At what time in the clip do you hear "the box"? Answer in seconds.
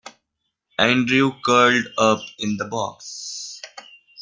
2.57-3.61